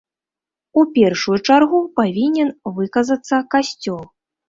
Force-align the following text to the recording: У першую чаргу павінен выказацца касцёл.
У 0.81 0.85
першую 0.95 1.37
чаргу 1.47 1.83
павінен 2.01 2.53
выказацца 2.81 3.35
касцёл. 3.57 4.05